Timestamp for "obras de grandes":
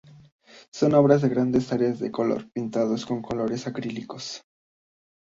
0.95-1.71